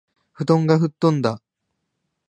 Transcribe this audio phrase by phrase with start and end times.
[0.33, 1.43] 布団がふっとんだ